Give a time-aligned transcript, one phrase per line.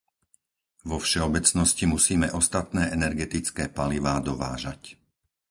[0.89, 4.81] Vo všeobecnosti musíme ostatné energetické palivá dovážať.